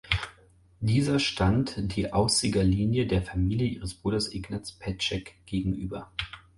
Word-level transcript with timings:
Dieser 0.79 1.19
stand 1.19 1.75
die 1.95 2.11
„Aussiger 2.11 2.63
Linie“ 2.63 3.05
der 3.05 3.21
Familie 3.21 3.67
ihres 3.67 3.93
Bruders 3.93 4.33
Ignaz 4.33 4.71
Petschek 4.71 5.35
gegenüber. 5.45 6.11